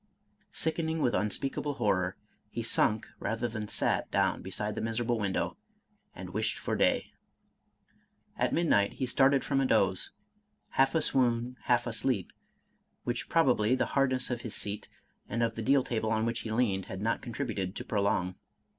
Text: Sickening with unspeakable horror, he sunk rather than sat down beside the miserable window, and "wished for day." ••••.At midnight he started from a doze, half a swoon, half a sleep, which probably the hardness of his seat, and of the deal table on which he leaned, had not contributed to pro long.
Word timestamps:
Sickening 0.51 0.97
with 1.03 1.13
unspeakable 1.13 1.75
horror, 1.75 2.17
he 2.49 2.63
sunk 2.63 3.05
rather 3.19 3.47
than 3.47 3.67
sat 3.67 4.09
down 4.09 4.41
beside 4.41 4.73
the 4.73 4.81
miserable 4.81 5.19
window, 5.19 5.57
and 6.15 6.31
"wished 6.31 6.57
for 6.57 6.75
day." 6.75 6.89
••••.At 8.35 8.51
midnight 8.51 8.93
he 8.93 9.05
started 9.05 9.43
from 9.43 9.61
a 9.61 9.65
doze, 9.67 10.09
half 10.69 10.95
a 10.95 11.03
swoon, 11.03 11.55
half 11.65 11.85
a 11.85 11.93
sleep, 11.93 12.33
which 13.03 13.29
probably 13.29 13.75
the 13.75 13.85
hardness 13.93 14.31
of 14.31 14.41
his 14.41 14.55
seat, 14.55 14.89
and 15.29 15.43
of 15.43 15.53
the 15.53 15.61
deal 15.61 15.83
table 15.83 16.09
on 16.09 16.25
which 16.25 16.39
he 16.39 16.51
leaned, 16.51 16.85
had 16.85 17.03
not 17.03 17.21
contributed 17.21 17.75
to 17.75 17.85
pro 17.85 18.01
long. 18.01 18.33